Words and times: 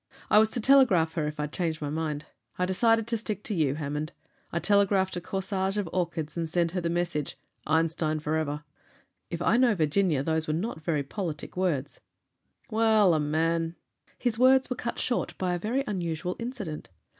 I 0.31 0.39
was 0.39 0.49
to 0.53 0.59
telegraph 0.59 1.13
her 1.13 1.27
if 1.27 1.39
I'd 1.39 1.53
changed 1.53 1.79
my 1.79 1.91
mind. 1.91 2.25
I 2.57 2.65
decided 2.65 3.05
to 3.05 3.17
stick 3.17 3.43
to 3.43 3.53
you, 3.53 3.75
Hammond. 3.75 4.13
I 4.51 4.57
telegraphed 4.57 5.15
a 5.15 5.21
corsage 5.21 5.77
of 5.77 5.87
orchids, 5.93 6.35
and 6.35 6.49
sent 6.49 6.71
her 6.71 6.81
the 6.81 6.89
message, 6.89 7.37
'Einstein 7.67 8.19
forever!'" 8.19 8.63
"If 9.29 9.43
I 9.43 9.57
know 9.57 9.75
Virginia, 9.75 10.23
those 10.23 10.47
were 10.47 10.55
not 10.55 10.81
very 10.81 11.03
politic 11.03 11.55
words." 11.55 11.99
"Well, 12.71 13.13
a 13.13 13.19
man 13.19 13.75
"His 14.17 14.39
words 14.39 14.71
were 14.71 14.75
cut 14.75 14.97
short 14.97 15.37
by 15.37 15.53
a 15.53 15.59
very 15.59 15.83
unusual 15.85 16.35
incident. 16.39 16.89